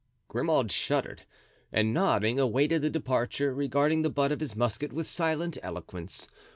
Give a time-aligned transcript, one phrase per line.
[0.29, 1.27] Grimaud shuddered,
[1.71, 6.27] and nodding, awaited the departure, regarding the butt of his musket with silent eloquence.